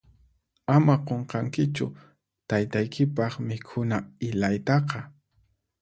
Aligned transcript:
Ama 0.75 0.95
qunqankichu 1.07 1.85
taytaykipaq 2.49 3.33
mikhuna 3.47 3.97
ilaytaqa. 4.29 4.99